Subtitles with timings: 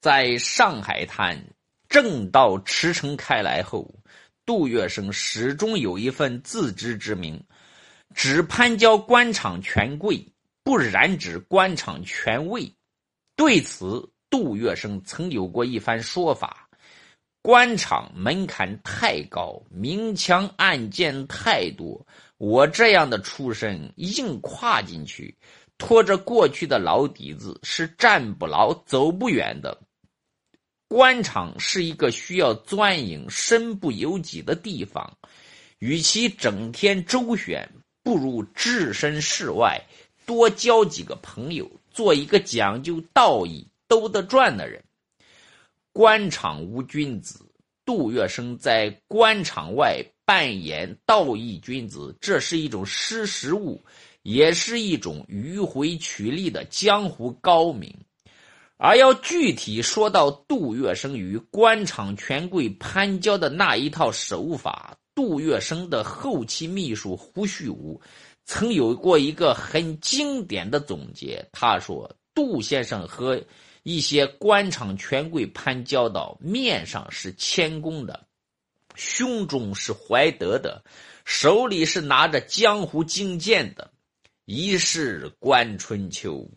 [0.00, 1.38] 在上海滩
[1.86, 3.94] 正道驰骋开来后，
[4.46, 7.44] 杜月笙始终有一份自知之明，
[8.14, 10.26] 只攀交官场权贵，
[10.64, 12.72] 不染指官场权位。
[13.36, 16.70] 对此，杜月笙曾有过一番说法：
[17.42, 22.06] 官场门槛太高，明枪暗箭太多，
[22.38, 25.36] 我这样的出身硬跨进去。
[25.76, 29.78] 拖着过去的老底子是站不牢、走不远的。
[30.90, 35.16] 官场是一个需要钻营、身不由己的地方，
[35.78, 37.70] 与其整天周旋，
[38.02, 39.80] 不如置身事外，
[40.26, 44.82] 多交几个朋友，做一个讲究道义、兜得转的人。
[45.92, 47.48] 官场无君子，
[47.84, 53.80] 杜月笙在官场外扮演道义君子，这是一种识时务。
[54.22, 57.96] 也是一种迂回取利的江湖高明，
[58.82, 68.00] 而要具体说到杜月笙与官场权贵攀交的那一套手法，杜月笙的后期秘书胡旭武
[68.46, 71.46] 曾有过一个很经典的总结。
[71.52, 73.38] 他说：“杜先生和
[73.82, 78.26] 一些官场权贵攀交道，面上是谦恭的，
[78.94, 80.82] 胸中是怀德的，
[81.26, 83.90] 手里是拿着江湖经验的。”
[84.46, 86.50] 一世观春秋，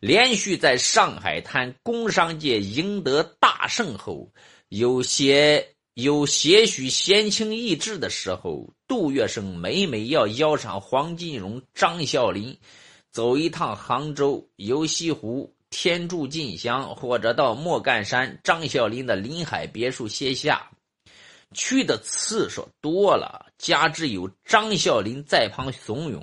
[0.00, 4.32] 连续在上海滩工商界赢得大胜后，
[4.68, 12.56] 有些有些许闲情逸致的时候，杜月笙每每要邀上黄金荣、张啸林，
[13.10, 20.70] 走一趟杭州、游西湖、天柱进香，或者到莫干山张啸林的临海别墅歇下。
[21.54, 26.22] 去的次数多了，加之有张啸林在旁怂恿。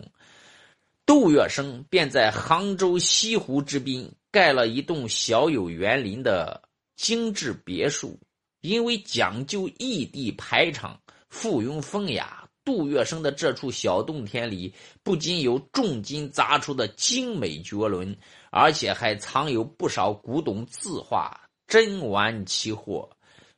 [1.05, 6.63] 杜月笙便在杭州西湖之滨盖了一栋小有园林的
[6.95, 8.19] 精致别墅。
[8.61, 18.17] 因为讲究异地排场、附庸风雅，杜月笙的这处小洞天里不仅有重金砸出的精美绝伦，
[18.49, 23.07] 而且还藏有不少古董字画、珍玩奇货。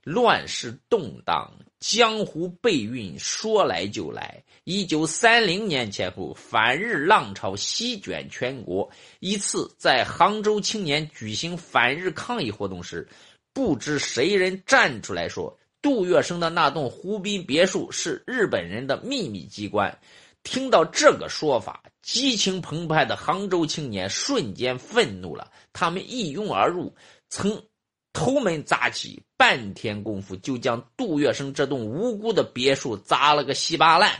[0.03, 4.44] 乱世动荡，江湖背运说来就来。
[4.69, 8.91] 一九三零年前后，反日浪潮席卷全国。
[9.22, 13.07] 一次在杭州青年举行反日抗议活动时，
[13.53, 19.97] 不知谁人站出来说，杜月笙的那栋湖滨别墅是日本人的秘密机关。
[20.44, 26.94] 听到这个说法，激情澎湃的杭州青年瞬间愤怒了，他们一拥而入，
[27.29, 27.63] 曾。
[28.11, 34.11] 头门砸起，半天功夫就将杜月笙这栋无辜的别墅砸了个稀巴烂。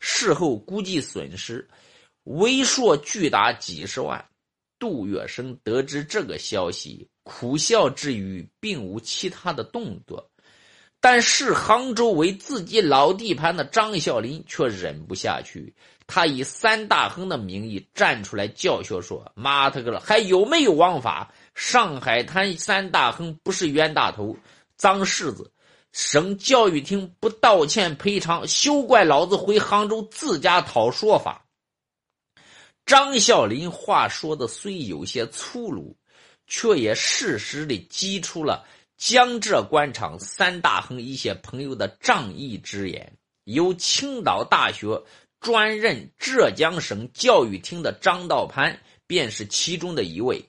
[0.00, 1.68] 事后估计损失
[2.24, 4.24] 微硕巨达几十万。
[4.78, 10.30] 杜月笙得知这个消息，苦笑之余，并无其他的动作。
[11.02, 15.74] 但视杭州为自己老地盘的张啸林却忍不下去，
[16.06, 24.36] 他以三大亨的名义站出来叫嚣说：“妈他个了，还有没有王法？”上海滩三大亨不是冤大头、
[24.76, 25.50] 脏柿子，
[25.92, 31.44] 省教育厅不道歉赔偿，休怪老子回杭州自家讨说法。
[32.86, 35.96] 张孝林话说的虽有些粗鲁，
[36.46, 38.64] 却也适时的激出了
[38.96, 43.12] 江浙官场三大亨一些朋友的仗义之言。
[43.44, 45.02] 由青岛大学
[45.40, 50.44] 专任浙江省教育厅的张道攀，便是其中的一位。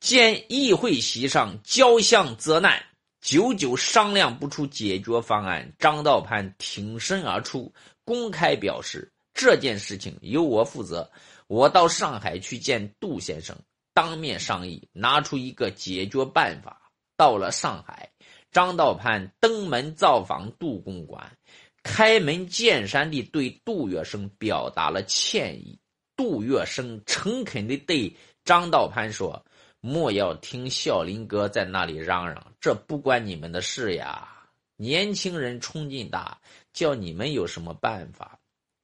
[0.00, 2.84] 见议会席上交相责难，
[3.26, 11.10] 久久商量不出解决方案，张道攀挺身而出，公开表示这件事情由我负责。
[11.48, 13.58] 我到上海去见杜先生，
[13.92, 16.80] 当面商议，拿出一个解决办法。
[17.16, 18.08] 到了上海，
[18.52, 21.36] 张道攀登门造访杜公馆，
[21.82, 25.76] 开门见山地对杜月笙表达了歉意。
[26.14, 29.44] 杜月笙诚恳地对张道攀说。
[29.86, 34.26] 莫要听孝林哥在那里嚷嚷，这不关你们的事呀！
[34.74, 36.36] 年轻人冲劲大，
[36.72, 38.36] 叫你们有什么办法？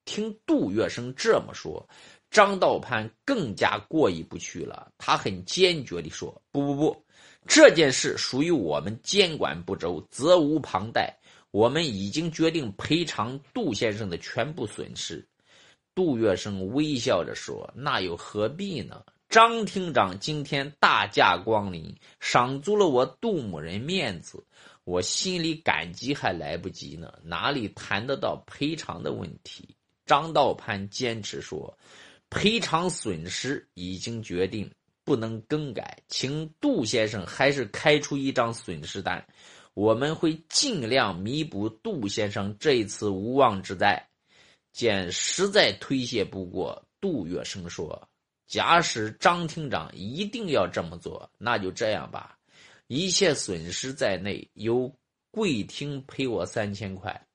[0.05, 1.85] 听杜月笙这么说，
[2.31, 4.93] 张道攀更加过意不去了。
[4.97, 7.05] 他很坚决地说：“不不不，
[7.49, 11.13] 这件事属于我们监管不周，责无旁贷。
[11.51, 15.27] 我们已经决定赔偿杜先生的全部损失。”
[15.97, 24.45] 杜月笙微笑着说：“那又何必呢？”张厅长今天大驾光临，赏足了我杜某人面子，
[24.85, 29.75] 我心里感激还来不及呢，哪里谈得到赔偿的问题？
[30.05, 31.79] 张道攀坚持说，
[32.29, 34.71] 赔偿损失已经决定，
[35.03, 39.27] 不能更改，请杜先生还是开出一张损失单，
[39.73, 44.11] 我们会尽量弥补杜先生这一次无妄之灾。
[44.75, 48.07] 见实在推卸不过，杜月笙说
[48.53, 52.37] ：“假使张厅长一定要这么做，那就这样吧，
[52.87, 54.95] 一切损失在内，由
[55.31, 57.27] 贵厅赔我三千块。”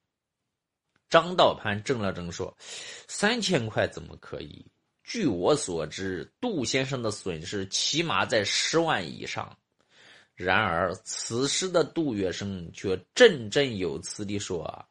[1.10, 2.56] 张道盘怔了怔说
[3.10, 4.64] ：“三千块怎么可以？
[5.04, 9.58] 据我所知，杜先生的损失起码在十万以上。”
[10.38, 14.88] 然而此时的杜月笙却振振有词地说：“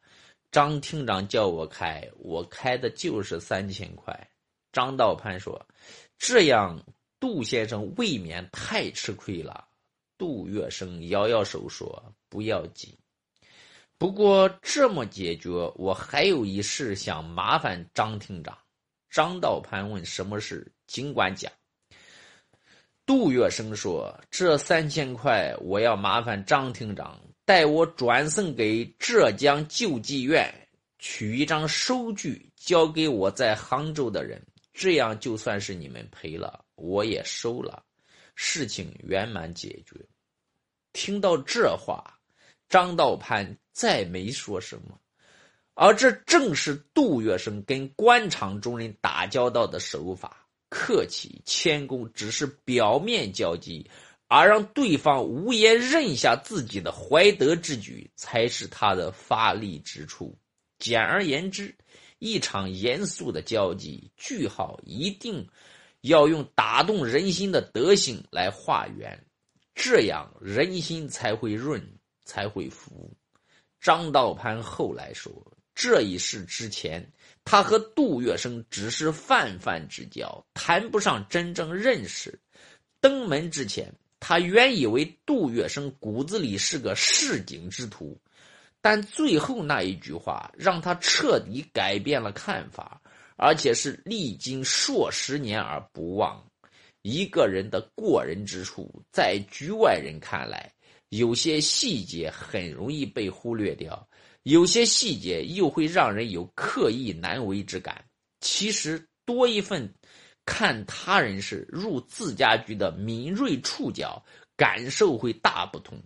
[0.50, 4.12] 张厅长叫我开，我开的就是三千块。”
[4.72, 5.66] 张道盘说
[6.18, 6.82] ：“这样，
[7.20, 9.66] 杜先生未免太吃亏了。”
[10.18, 12.96] 杜月笙摇摇手说：“不要紧。”
[13.98, 18.56] 不过这么解决，我还有一事想麻烦张厅长。
[19.10, 20.70] 张道盘问：“什么事？
[20.86, 21.50] 尽管讲。”
[23.06, 30.52] 杜月笙说：“这三千块，我要麻烦张厅长代我转送给浙江救济院，
[30.98, 34.44] 取一张收据交给我在杭州的人，
[34.76, 37.82] 这样就算是你们赔了，我也收了，
[38.34, 39.96] 事情圆满解决。”
[40.92, 42.12] 听到这话。
[42.68, 44.98] 张道潘再没说什么，
[45.74, 53.88] 而这正是杜月笙跟官场中人打交道的手法：客气谦恭，只是表面交际，
[54.26, 60.36] 而让对方无言认下自己的怀德之举，才是他的发力之处。
[60.80, 61.72] 简而言之，
[62.26, 65.48] 一场严肃的交际，句号一定
[66.00, 69.24] 要用打动人心的德行来化圆，
[69.74, 71.80] 这样人心才会润。
[72.28, 73.08] 才会服。
[73.80, 75.32] 张道盘后来说，
[75.76, 77.12] 这一事之前，
[77.44, 82.36] 他和杜月笙只是泛泛之交，谈不上真正认识。
[83.00, 88.20] 登门之前，他原以为杜月笙骨子里是个市井之徒，
[88.88, 93.02] 但最后那一句话让他彻底改变了看法，
[93.34, 96.40] 而且是历经数十年而不忘。
[97.02, 100.72] 一个人的过人之处，在局外人看来。
[101.08, 104.08] 有些细节很容易被忽略掉，
[104.44, 108.04] 有些细节又会让人有刻意难为之感。
[108.40, 109.92] 其实多一份
[110.44, 114.24] 看他人事入自家局的敏锐触角，
[114.56, 116.00] 感受会大不同，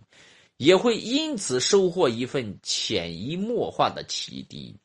[0.61, 4.77] 也会因此收获一份潜移默化的启迪。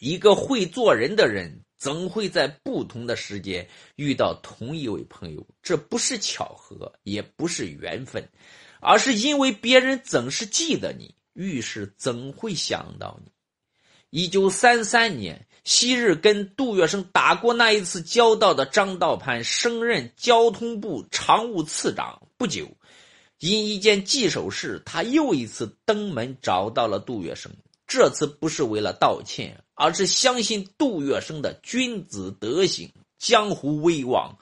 [0.00, 8.28] 一个会做人的人，总会在不同的时间遇到同一位朋友，这不是巧合，也不是缘分。
[8.80, 13.30] 而是因为别人总是记得你，遇事总会想到你。
[14.10, 22.68] 一九三三年，昔日跟杜月笙打过那一次交道的张道盘升任交通部常务次长不久，
[23.38, 27.46] 因一件棘手事，他又一次登门找到了杜月笙。
[27.86, 34.36] 这次不是为了道歉，而是相信杜月笙的君子德行、江湖威望。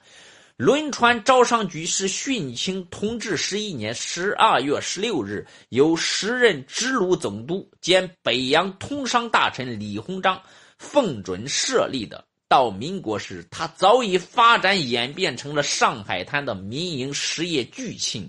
[0.57, 10.41] 轮船招商局是殉清同治十一年十二月十六日，由时任直鲁总督兼北洋通商大臣李鸿章
[10.79, 12.25] 奉准设立的。
[12.49, 18.27] 到民国时，它早已发展演变成了上海滩的民营实业巨庆。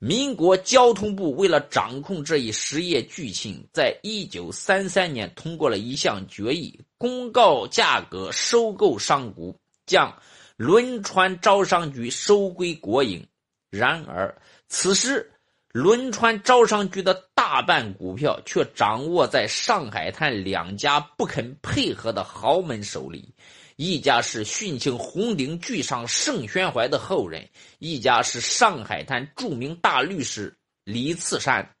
[0.00, 10.12] 民国交通部为了掌控这一实业巨庆，在一九三三年通过了一项决议，公告价格收购商股，将。
[10.56, 13.26] 轮船招商局收归国营，
[13.70, 14.36] 然而
[14.68, 15.32] 此时
[15.72, 23.32] 轮船招商局的大半股票却掌握在上海滩两家不肯配合的豪门手里，
[23.76, 27.48] 一家是殉情红顶巨商盛宣怀的后人，
[27.78, 31.76] 一家是上海滩著名大律师李次山。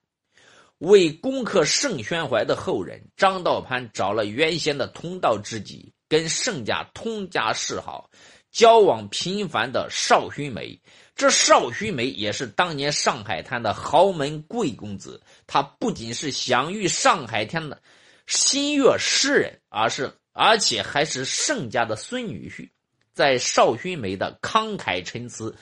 [0.78, 8.08] 为攻克盛宣怀的后人，张道盘找了原先的同道知己，跟盛家通家示好。
[8.52, 10.80] 交往频繁的邵勋梅，
[11.20, 15.20] 这邵勋梅也是当年上海滩的豪门贵公子。
[15.46, 17.82] 他不仅是享誉上海滩的
[18.26, 22.70] 新月诗人，而是而且还是盛家的孙女婿。
[23.12, 25.54] 在邵勋梅的慷慨陈词、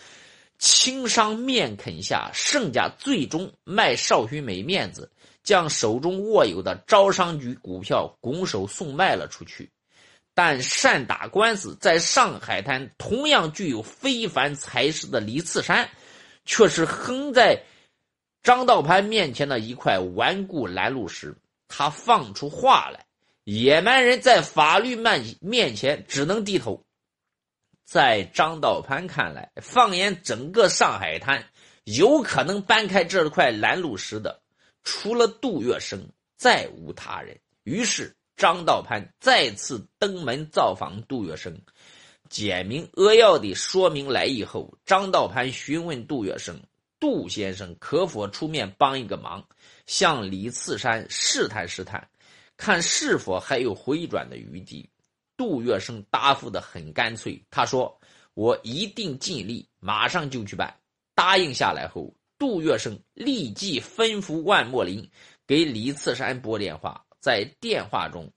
[0.60, 5.10] 轻商面肯下，盛家最终卖邵勋梅面子，
[5.42, 9.68] 将手中握有的招商局股票拱手送卖了出去。
[10.38, 15.90] 但善打官司，在上海滩同样具有非凡才识的李次山，
[16.44, 17.60] 却是横在
[18.44, 21.34] 张道盘面前的一块顽固拦路石。
[21.66, 23.04] 他放出话来
[23.42, 26.84] ：“野蛮人在法律面面前只能低头。”
[27.84, 31.44] 在张道攀看来，放眼整个上海滩，
[31.82, 34.40] 有可能搬开这块拦路石的，
[34.84, 35.98] 除了杜月笙，
[36.36, 37.36] 再无他人。
[37.64, 41.56] 于是，张道潘再次登门造访杜月笙，
[42.30, 46.54] 简明扼要地说明来意后，张道潘询问杜月笙
[47.00, 49.44] ：“杜先生可否出面帮一个忙，
[49.86, 52.08] 向李次山试探试探，
[52.56, 54.88] 看是否还有回转的余地？”
[55.36, 58.00] 杜月笙答复的很干脆，他说
[58.34, 60.72] ：“我一定尽力，马上就去办。”
[61.16, 65.10] 答应下来后，杜月笙立即吩咐万莫林
[65.44, 67.04] 给李次山拨电话。
[67.20, 68.30] 在电话中，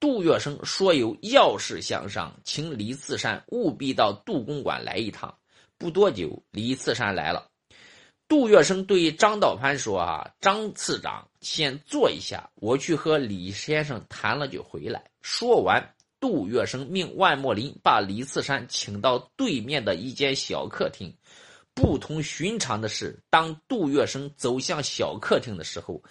[0.00, 5.36] 杜月笙说有要事相商，请李次山务必到杜公馆来一趟。
[5.78, 7.48] 不多久，李次山来了。
[8.28, 15.92] 杜月笙对张道攀说：“啊，张次长，先坐一下，我去和李先生谈了就回来。”说完。
[16.18, 21.14] 杜月笙命万莫林把李次山请到对面的一间小客厅。
[21.74, 26.02] 不同寻常的是，当杜月笙走向小客厅的时候，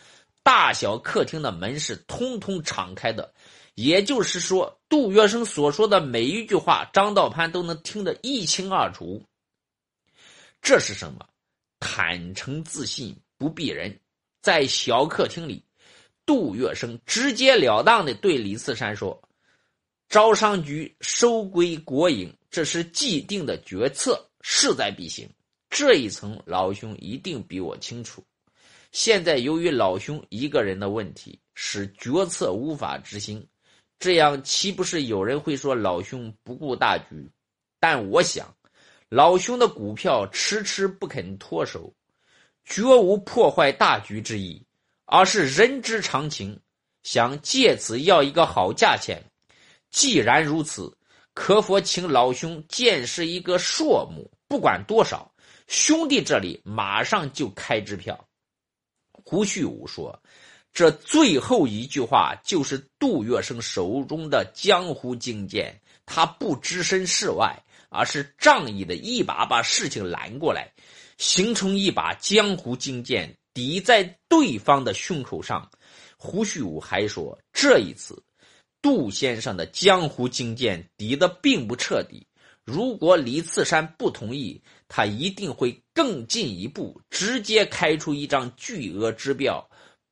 [0.46, 3.34] 大小客厅的门是通通敞开的。
[3.74, 9.26] 也就是说，杜月笙所说的每一句话，张道攀都能听得一清二楚。
[10.62, 11.28] 这是什么？
[11.80, 14.00] 坦诚自信，不避人。
[14.42, 15.64] 在小客厅里，
[16.28, 19.20] 杜月笙直截了当的对李次山说。
[20.08, 25.28] 招商局收归国营，这是既定的决策，势在必行。
[25.72, 28.24] 这一层老兄一定比我清楚。
[28.96, 33.46] 现在由于老兄一个人的问题，使决策无法执行，
[34.00, 37.30] 这样岂不是有人会说老兄不顾大局？
[37.78, 38.56] 但我想，
[39.10, 41.94] 老兄的股票迟迟不肯脱手，
[42.64, 44.66] 绝无破坏大局之意，
[45.04, 46.58] 而是人之常情，
[47.04, 49.22] 想借此要一个好价钱。
[49.92, 50.98] 既然如此，
[51.34, 54.32] 可否请老兄见识一个数目？
[54.48, 55.30] 不管多少，
[55.68, 58.18] 兄弟这里马上就开支票。
[59.26, 60.22] 胡旭武说
[60.72, 70.72] ：“这最后一句话就是杜月笙手中的江湖金剑，他不置身事外，而是仗义的一把把事情拦过来，
[71.18, 75.70] 形成一把江湖金剑抵在对方的胸口上。”
[76.18, 78.24] 胡旭武还说：“这一次。”
[78.80, 82.28] 杜先生的江湖经剑抵得并不彻底。
[82.64, 89.68] 如果李次山不同意，他一定会更进一步，直接开出一张巨额支票，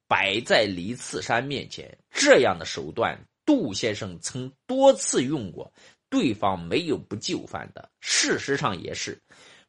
[0.07, 1.97] 摆在李次山面前。
[2.11, 5.71] 这样的手段，杜先生曾多次用过，
[6.09, 7.89] 对方没有不就范的。
[7.99, 9.21] 事实上也是。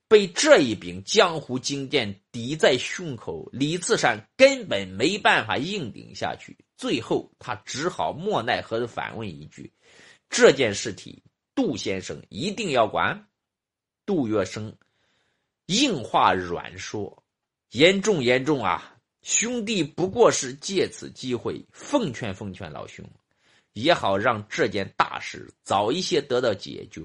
[0.07, 6.57] 被这一柄江湖金剑抵在胸口，李次山根本没办法硬顶下去。
[6.77, 9.73] 最后，他只好莫奈何的反问一句
[10.29, 11.23] ：“这件事体，
[11.55, 13.27] 杜先生一定要管？”
[14.05, 14.71] 杜月笙
[15.66, 17.23] 硬话软说
[17.73, 18.97] ：“严重严重啊！
[19.23, 23.04] 兄弟不过是借此机会奉劝奉劝老兄，
[23.73, 27.02] 也好让这件大事早一些得到解决。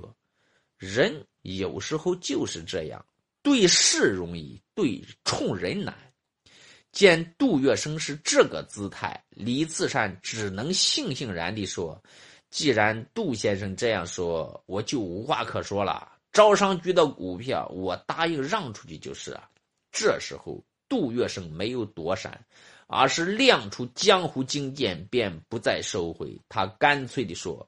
[0.77, 3.03] 人。”有时候就是这样，
[3.41, 5.95] 对事容易，对冲人难。
[6.91, 11.99] 见杜月笙是这个姿态，李自善只能悻悻然地说
[12.51, 16.11] ：“既然杜先生这样说，我就无话可说了。
[16.39, 19.49] 招商局的股票，我答应让出去就是啊。”
[19.91, 22.45] 这时候，杜月笙没有躲闪，
[22.87, 26.39] 而是亮出江湖经验，便不再收回。
[26.47, 27.67] 他干脆地说：“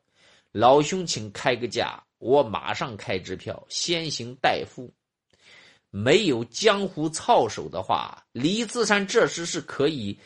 [0.54, 4.90] 老兄，请开个价。”我马上开支票，先行代付。
[5.90, 10.18] 没有江湖操守的话，李自山这时是可以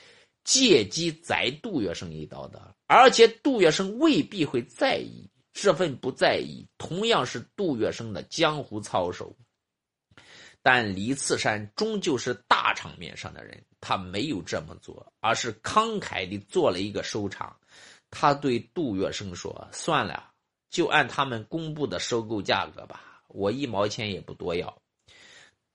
[0.43, 2.75] 借机宰杜月笙一刀的。
[2.85, 9.33] 而且杜月笙未必会在意，这份不在意同样是杜月笙的江湖操守。
[10.61, 17.55] 但李次山终究是大场面上的人，他没有这么做，而是慷慨地做了一个收场。
[18.11, 20.31] 他对杜月笙说：“算了。”
[20.69, 24.81] 就按他们公布的收购价格吧，我一毛钱也不多要。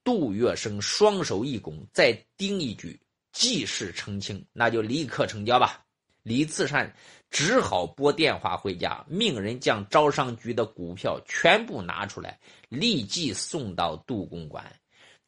[0.03, 3.01] 杜月笙双手一拱，再叮一句
[3.33, 5.83] ：“既是澄清，那就立刻成交吧。”
[6.23, 6.93] 李次善
[7.29, 14.63] 只好拨电话回家，命人将招商局的股票全部拿出来，立即送到杜公馆。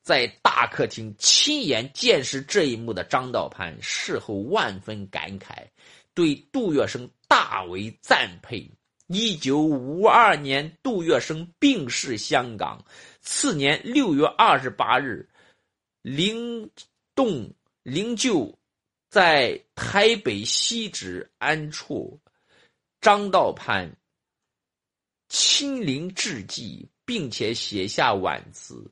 [0.01, 5.65] 在大客厅亲眼见识这一幕的张道攀事后万分感慨，
[6.13, 8.69] 对杜月笙大为赞佩。
[9.07, 12.83] 一九五二年，杜月笙病逝香港。
[13.21, 15.29] 次年六月二十八日，
[16.01, 16.69] 灵
[17.15, 18.53] 动灵柩
[19.13, 22.19] 在台北西址安处。
[22.99, 23.95] 张道攀
[25.29, 28.89] 亲临致祭，并且写下挽词：“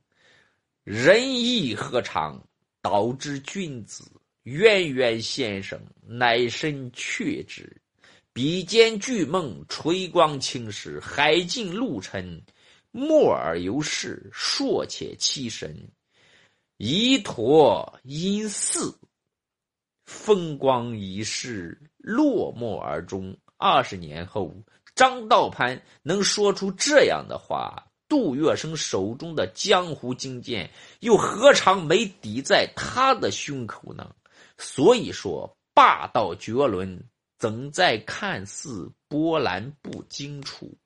[0.85, 2.39] 仁义何尝
[2.83, 4.03] 导致君子？
[4.43, 7.75] 渊渊先生，乃身却之。
[8.31, 12.39] 比肩巨梦，垂光青石，海尽陆沉。
[12.91, 15.89] 默而有事，硕且栖身。
[16.77, 18.95] 遗陀因寺，
[20.11, 23.35] 风光一世，落寞而终。
[23.57, 24.53] 二十年后，
[24.93, 34.13] 张道潘能说出这样的话。”杜月笙手中的江湖金剑，又何尝没抵在他的胸口呢？
[34.57, 37.01] 所以说，霸道绝伦，
[37.37, 40.77] 怎在看似波澜不惊处？